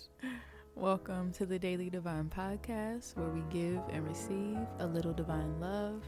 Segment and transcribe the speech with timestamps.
[0.00, 0.30] gosh.
[0.74, 6.02] Welcome to the Daily Divine Podcast, where we give and receive a little divine love,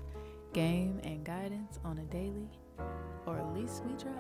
[0.53, 2.49] game, and guidance on a daily,
[3.27, 4.13] or at least we try.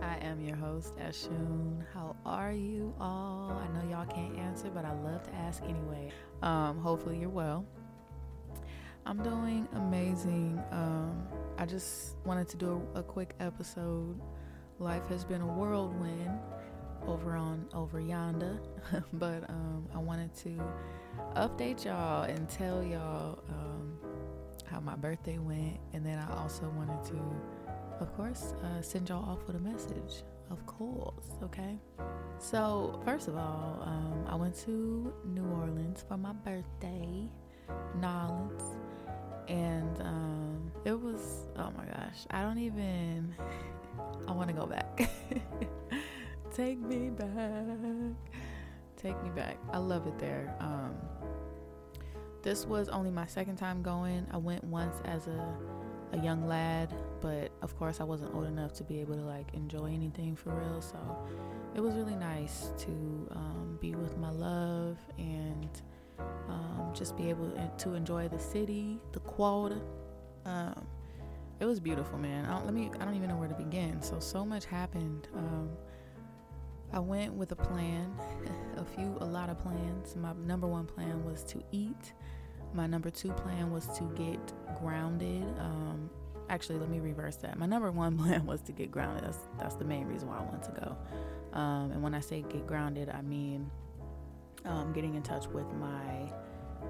[0.00, 1.84] I am your host, Ashun.
[1.94, 3.62] How are you all?
[3.62, 6.10] I know y'all can't answer, but I love to ask anyway.
[6.42, 7.64] Um, hopefully, you're well.
[9.06, 10.62] I'm doing amazing.
[10.70, 11.26] Um,
[11.58, 14.20] I just wanted to do a, a quick episode.
[14.78, 16.40] Life has been a whirlwind
[17.06, 18.58] over on over yonder.
[19.12, 20.50] But um, i wanted to
[21.36, 23.98] update y'all and tell y'all um,
[24.64, 25.78] how my birthday went.
[25.92, 27.20] And then i also wanted to
[28.00, 30.24] of course uh, send y'all off with a message.
[30.50, 31.78] Of course okay?
[32.38, 37.28] So first of all um, i went to new orleans for my birthday
[38.00, 38.62] Nolens,
[39.48, 43.34] and um, it was oh my gosh i don't even
[44.28, 45.08] i want to go back
[46.54, 48.16] Take me back.
[48.96, 49.58] Take me back.
[49.72, 50.54] I love it there.
[50.60, 50.94] Um,
[52.42, 54.26] this was only my second time going.
[54.30, 55.56] I went once as a
[56.12, 59.54] a young lad, but of course I wasn't old enough to be able to like
[59.54, 60.82] enjoy anything for real.
[60.82, 60.98] So
[61.74, 62.90] it was really nice to
[63.30, 65.70] um, be with my love and
[66.48, 69.80] um, just be able to enjoy the city, the quad.
[70.44, 70.86] Um,
[71.60, 72.44] it was beautiful, man.
[72.44, 72.90] I don't, let me.
[73.00, 74.02] I don't even know where to begin.
[74.02, 75.28] So so much happened.
[76.92, 78.14] I went with a plan,
[78.76, 80.14] a few, a lot of plans.
[80.16, 82.12] My number one plan was to eat.
[82.74, 85.44] My number two plan was to get grounded.
[85.58, 86.10] Um,
[86.48, 87.58] actually, let me reverse that.
[87.58, 89.24] My number one plan was to get grounded.
[89.24, 90.96] That's that's the main reason why I wanted to go.
[91.58, 93.70] Um, and when I say get grounded, I mean
[94.64, 96.30] um, getting in touch with my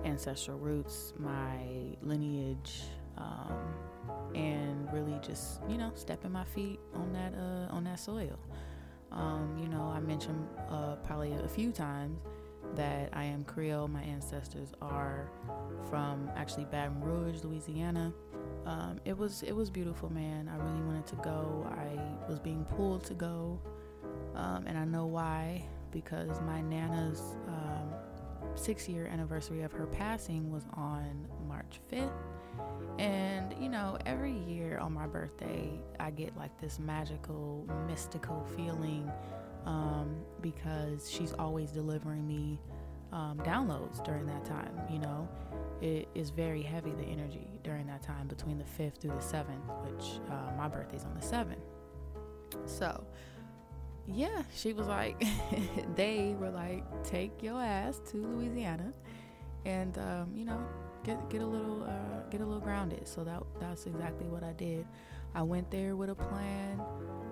[0.05, 1.65] ancestral roots, my
[2.01, 2.83] lineage,
[3.17, 3.75] um,
[4.35, 8.39] and really just you know stepping my feet on that uh, on that soil.
[9.13, 12.21] Um, you know, I mentioned uh, probably a few times
[12.75, 13.89] that I am Creole.
[13.89, 15.31] My ancestors are
[15.91, 18.13] from actually Baton Rouge, Louisiana.
[18.65, 20.49] Um, it was it was beautiful, man.
[20.49, 21.67] I really wanted to go.
[21.71, 23.61] I was being pulled to go,
[24.35, 27.93] um, and I know why because my nana's um,
[28.55, 32.11] six year anniversary of her passing was on March 5th.
[32.99, 39.11] And, you know, every year on my birthday, I get like this magical, mystical feeling
[39.67, 42.61] um, because she's always delivering me
[43.13, 44.73] um, downloads during that time.
[44.91, 45.29] You know,
[45.81, 49.85] it is very heavy, the energy during that time between the 5th through the 7th,
[49.85, 52.67] which uh, my birthday's on the 7th.
[52.67, 53.05] So,
[54.07, 55.25] yeah, she was like,
[55.97, 58.93] they were like, take your ass to Louisiana
[59.65, 60.61] and, um, you know,
[61.05, 63.07] get get a little uh, get a little grounded.
[63.07, 64.87] So that that's exactly what I did.
[65.35, 66.81] I went there with a plan,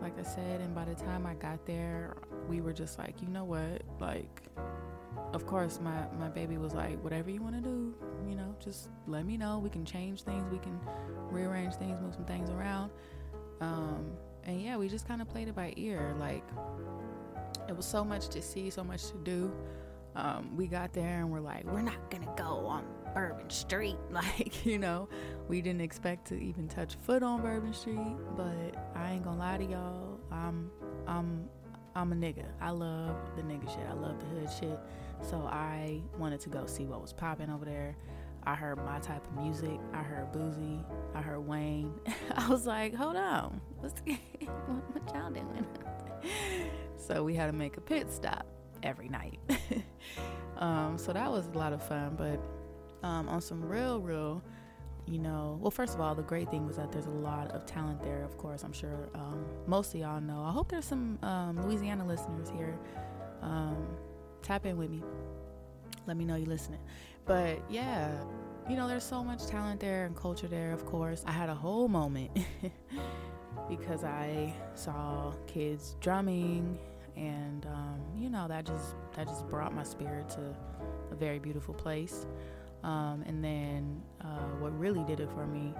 [0.01, 2.17] like I said, and by the time I got there,
[2.49, 4.43] we were just like, you know what, like.
[5.33, 7.95] Of course, my, my baby was like, whatever you want to do,
[8.29, 9.59] you know, just let me know.
[9.59, 10.81] We can change things, we can
[11.31, 12.91] rearrange things, move some things around.
[13.61, 14.13] Um,
[14.45, 16.15] and yeah, we just kind of played it by ear.
[16.19, 16.45] Like,
[17.69, 19.53] it was so much to see, so much to do.
[20.17, 22.85] Um, we got there and we're like, we're not gonna go on
[23.15, 23.97] Bourbon Street.
[24.11, 25.09] Like, you know,
[25.49, 29.59] we didn't expect to even touch foot on Bourbon Street, but I ain't gonna lie
[29.59, 30.19] to y'all.
[30.31, 30.71] I'm
[31.07, 31.49] I'm
[31.95, 32.45] I'm a nigga.
[32.61, 33.87] I love the nigga shit.
[33.89, 34.79] I love the hood shit.
[35.23, 37.97] So I wanted to go see what was popping over there.
[38.45, 39.79] I heard my type of music.
[39.93, 40.83] I heard Boosie.
[41.15, 41.93] I heard Wayne.
[42.37, 44.19] I was like, hold on, what's what,
[44.93, 45.67] what y'all doing?
[46.97, 48.47] so we had to make a pit stop
[48.83, 49.39] every night.
[50.59, 52.15] um, so that was a lot of fun.
[52.17, 52.41] But
[53.03, 54.43] um, on some real, real,
[55.07, 57.67] you know, well, first of all, the great thing was that there's a lot of
[57.67, 58.23] talent there.
[58.23, 60.43] Of course, I'm sure um, most of y'all know.
[60.43, 62.79] I hope there's some um, Louisiana listeners here.
[63.43, 63.87] Um,
[64.43, 65.03] tap in with me.
[66.07, 66.81] Let me know you're listening.
[67.27, 68.13] But yeah,
[68.69, 70.73] you know, there's so much talent there and culture there.
[70.73, 72.39] Of course, I had a whole moment.
[73.69, 76.79] because I saw kids drumming
[77.17, 80.57] and um, you know that just that just brought my spirit to
[81.11, 82.27] a very beautiful place.
[82.83, 85.75] Um, and then uh, what really did it for me,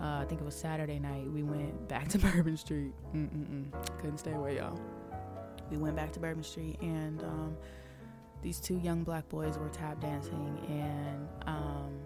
[0.00, 1.30] uh, I think it was Saturday night.
[1.30, 2.92] We went back to Bourbon Street.
[3.14, 3.70] Mm-mm-mm.
[4.00, 4.78] Couldn't stay away, y'all.
[5.70, 7.56] We went back to Bourbon Street, and um,
[8.42, 11.98] these two young black boys were tap dancing, and um,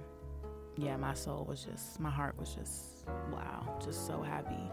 [0.77, 4.71] yeah, my soul was just, my heart was just, wow, just so happy.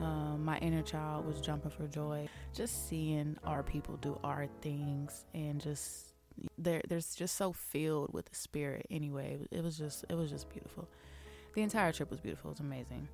[0.00, 2.28] Um, my inner child was jumping for joy.
[2.54, 6.05] Just seeing our people do our things and just
[6.58, 8.86] there's just so filled with the spirit.
[8.90, 10.88] Anyway, it was just it was just beautiful.
[11.54, 12.50] The entire trip was beautiful.
[12.50, 13.08] It was amazing,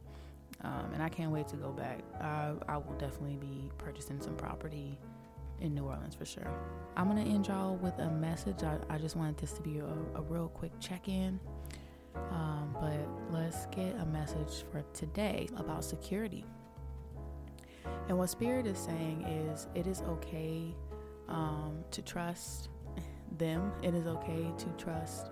[0.63, 2.01] um, and I can't wait to go back.
[2.21, 4.99] I, I will definitely be purchasing some property
[5.61, 6.51] in New Orleans for sure.
[6.97, 8.63] I'm gonna end y'all with a message.
[8.63, 9.87] I, I just wanted this to be a,
[10.19, 11.39] a real quick check in.
[12.31, 16.45] Um, but let's get a message for today about security.
[18.09, 20.75] And what Spirit is saying is it is okay
[21.29, 22.69] um, to trust
[23.39, 25.31] them, it is okay to trust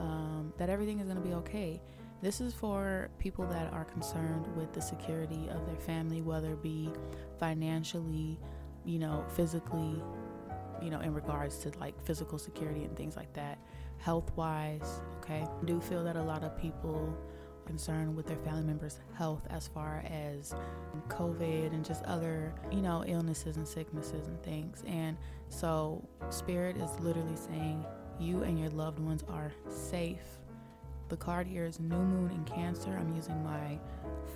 [0.00, 1.80] um, that everything is going to be okay.
[2.20, 6.62] This is for people that are concerned with the security of their family, whether it
[6.62, 6.90] be
[7.38, 8.38] financially,
[8.84, 10.02] you know, physically,
[10.82, 13.58] you know, in regards to like physical security and things like that,
[13.98, 15.44] health wise, okay?
[15.44, 17.16] I do feel that a lot of people
[17.68, 20.54] concerned with their family members' health as far as
[21.08, 24.82] COVID and just other, you know, illnesses and sicknesses and things.
[24.86, 25.18] And
[25.50, 27.84] so, Spirit is literally saying
[28.18, 30.38] you and your loved ones are safe.
[31.10, 32.96] The card here is New Moon in Cancer.
[32.98, 33.78] I'm using my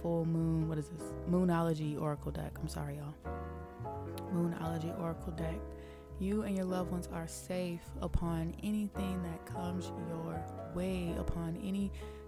[0.03, 1.13] full moon, what is this?
[1.31, 2.53] Moonology Oracle deck.
[2.61, 3.15] I'm sorry, y'all.
[4.35, 5.59] Moonology Oracle deck.
[6.19, 10.39] You and your loved ones are safe upon anything that comes your
[10.75, 11.57] way, upon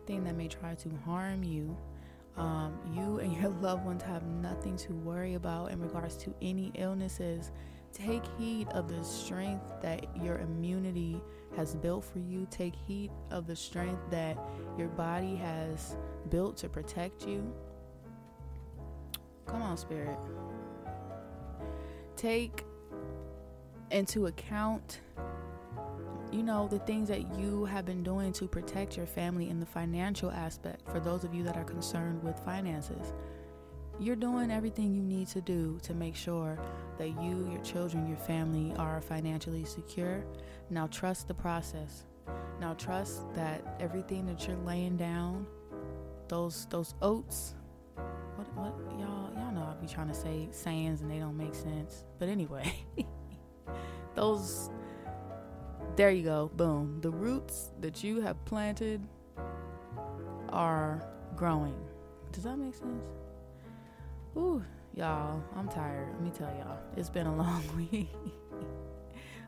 [0.04, 1.76] anything that may try to harm you.
[2.36, 6.72] Um, you and your loved ones have nothing to worry about in regards to any
[6.74, 7.52] illnesses.
[7.92, 11.20] Take heed of the strength that your immunity
[11.56, 12.46] has built for you.
[12.50, 14.36] Take heed of the strength that
[14.76, 15.96] your body has
[16.28, 17.54] built to protect you.
[19.46, 20.18] Come on, Spirit.
[22.16, 22.64] Take
[23.90, 25.00] into account
[26.34, 29.66] you know the things that you have been doing to protect your family in the
[29.66, 33.12] financial aspect for those of you that are concerned with finances
[34.00, 36.58] you're doing everything you need to do to make sure
[36.98, 40.24] that you your children your family are financially secure.
[40.70, 42.04] Now trust the process.
[42.60, 45.46] Now trust that everything that you're laying down
[46.26, 47.54] those those oats
[48.36, 51.54] what what y'all y'all know I be trying to say sayings and they don't make
[51.54, 52.04] sense.
[52.18, 52.74] But anyway
[54.14, 54.70] those
[55.96, 56.50] there you go.
[56.56, 57.00] Boom.
[57.00, 59.00] The roots that you have planted
[60.50, 61.06] are
[61.36, 61.76] growing.
[62.32, 63.04] Does that make sense?
[64.36, 64.62] Ooh,
[64.94, 66.08] y'all i'm tired.
[66.14, 66.78] Let me tell y'all.
[66.96, 68.08] It's been a long week.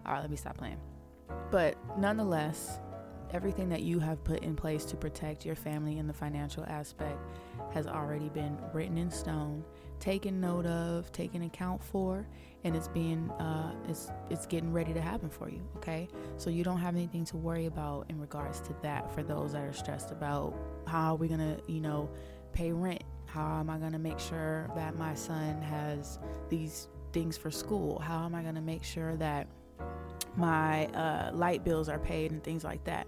[0.05, 0.79] All right let me stop playing.
[1.51, 2.79] But nonetheless
[3.33, 7.19] everything that you have put in place to protect your family in the financial aspect
[7.73, 9.65] has already been written in stone
[10.01, 12.27] taken note of taken account for
[12.65, 15.61] and it's being uh, it's it's getting ready to happen for you.
[15.77, 19.15] Okay, so you don't have anything to worry about in regards to that.
[19.15, 20.55] For those that are stressed about
[20.87, 22.11] how are we gonna you know
[22.53, 26.19] pay rent, how am I gonna make sure that my son has
[26.49, 28.01] these things for school?
[28.01, 29.47] How am I gonna make sure that
[30.37, 33.07] my uh, light bills are paid and things like that?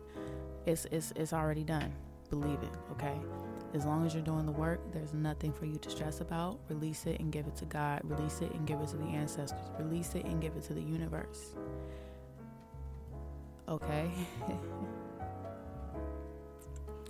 [0.66, 1.92] It's it's it's already done.
[2.30, 2.74] Believe it.
[2.92, 3.18] Okay.
[3.74, 6.58] As long as you're doing the work, there's nothing for you to stress about.
[6.68, 8.00] Release it and give it to God.
[8.04, 9.70] Release it and give it to the ancestors.
[9.78, 11.54] Release it and give it to the universe.
[13.68, 14.10] Okay?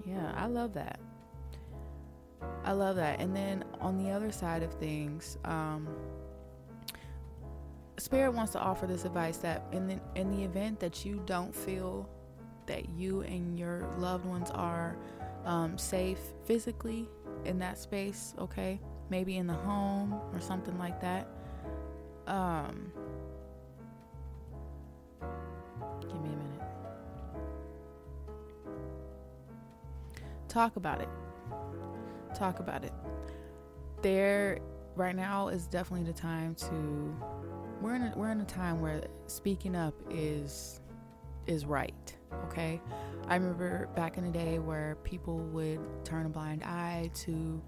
[0.05, 0.99] yeah, I love that.
[2.65, 3.21] I love that.
[3.21, 5.89] And then on the other side of things, um,
[7.99, 11.55] Spirit wants to offer this advice that in the in the event that you don't
[11.55, 12.09] feel
[12.67, 14.97] that you and your loved ones are
[15.45, 17.09] um, safe physically
[17.45, 18.79] in that space, okay?
[19.11, 21.27] Maybe in the home or something like that.
[22.27, 22.93] Um,
[26.03, 26.63] give me a minute.
[30.49, 31.09] Talk about it.
[32.35, 32.93] Talk about it.
[34.03, 34.59] There,
[34.95, 37.17] right now is definitely the time to.
[37.81, 40.81] We're in a, we're in a time where speaking up is
[41.47, 42.17] is right.
[42.47, 42.81] Okay,
[43.27, 47.63] I remember back in the day where people would turn a blind eye to,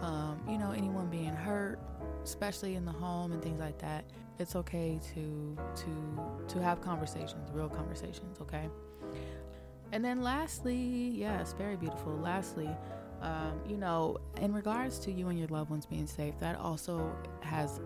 [0.00, 1.80] um, you know, anyone being hurt,
[2.22, 4.04] especially in the home and things like that.
[4.38, 8.40] It's okay to to to have conversations, real conversations.
[8.40, 8.68] Okay.
[9.92, 10.76] And then lastly,
[11.14, 12.12] yes, very beautiful.
[12.14, 12.68] Lastly,
[13.22, 17.14] um, you know, in regards to you and your loved ones being safe, that also
[17.40, 17.80] has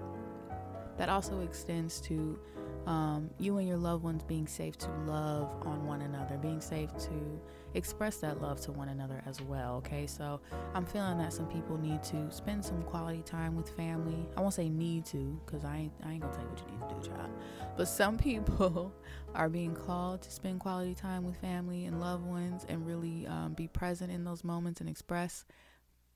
[0.98, 2.38] that also extends to
[2.86, 6.90] um, you and your loved ones being safe to love on one another, being safe
[6.96, 7.40] to
[7.74, 9.76] express that love to one another as well.
[9.76, 10.40] Okay, so
[10.74, 14.26] I'm feeling that some people need to spend some quality time with family.
[14.36, 16.78] I won't say need to, because I ain't, I ain't gonna tell you what you
[16.78, 17.30] need to do, child.
[17.76, 18.92] But some people
[19.34, 23.52] are being called to spend quality time with family and loved ones and really um,
[23.52, 25.44] be present in those moments and express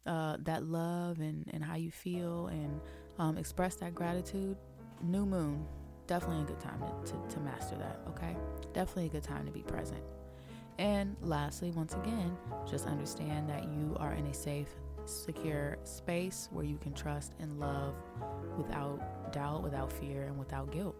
[0.06, 2.80] uh, that love and, and how you feel and
[3.18, 4.56] um, express that gratitude.
[5.02, 5.64] New moon,
[6.06, 8.36] definitely a good time to, to, to master that, okay?
[8.72, 10.02] Definitely a good time to be present.
[10.78, 12.36] And lastly, once again,
[12.68, 14.68] just understand that you are in a safe,
[15.04, 17.94] secure space where you can trust and love
[18.56, 20.96] without doubt, without fear, and without guilt.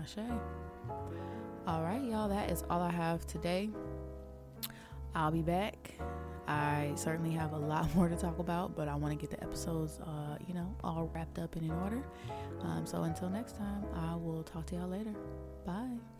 [0.00, 0.18] Ashe.
[1.66, 2.28] All right, y'all.
[2.28, 3.70] That is all I have today.
[5.14, 5.94] I'll be back.
[6.46, 9.42] I certainly have a lot more to talk about, but I want to get the
[9.42, 12.02] episodes, uh, you know, all wrapped up and in order.
[12.62, 15.14] Um, so until next time, I will talk to y'all later.
[15.64, 16.19] Bye.